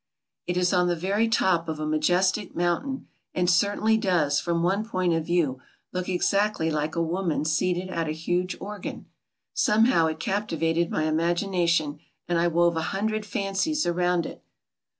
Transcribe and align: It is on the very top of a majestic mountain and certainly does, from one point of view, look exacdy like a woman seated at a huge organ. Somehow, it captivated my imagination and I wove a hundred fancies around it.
It 0.47 0.57
is 0.57 0.73
on 0.73 0.87
the 0.87 0.95
very 0.95 1.27
top 1.27 1.69
of 1.69 1.79
a 1.79 1.85
majestic 1.85 2.55
mountain 2.55 3.07
and 3.35 3.47
certainly 3.47 3.97
does, 3.97 4.39
from 4.39 4.63
one 4.63 4.83
point 4.83 5.13
of 5.13 5.27
view, 5.27 5.59
look 5.93 6.07
exacdy 6.09 6.71
like 6.71 6.95
a 6.95 7.03
woman 7.03 7.45
seated 7.45 7.87
at 7.89 8.09
a 8.09 8.11
huge 8.11 8.57
organ. 8.59 9.05
Somehow, 9.53 10.07
it 10.07 10.19
captivated 10.19 10.89
my 10.89 11.03
imagination 11.03 11.99
and 12.27 12.39
I 12.39 12.47
wove 12.47 12.77
a 12.77 12.81
hundred 12.97 13.27
fancies 13.27 13.85
around 13.85 14.25
it. 14.25 14.43